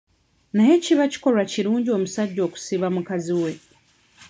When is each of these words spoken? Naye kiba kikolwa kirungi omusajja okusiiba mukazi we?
Naye 0.55 0.75
kiba 0.83 1.05
kikolwa 1.11 1.43
kirungi 1.51 1.89
omusajja 1.97 2.41
okusiiba 2.47 2.87
mukazi 2.95 3.33
we? 3.41 3.51